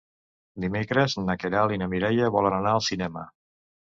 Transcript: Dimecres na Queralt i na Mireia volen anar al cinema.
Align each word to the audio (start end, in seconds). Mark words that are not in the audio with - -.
Dimecres 0.63 1.15
na 1.25 1.35
Queralt 1.43 1.75
i 1.75 1.77
na 1.83 1.89
Mireia 1.93 2.31
volen 2.39 2.57
anar 2.61 2.75
al 2.79 2.83
cinema. 2.89 3.29